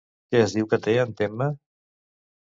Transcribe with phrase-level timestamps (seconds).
[0.35, 1.49] Què es diu que té en Temme?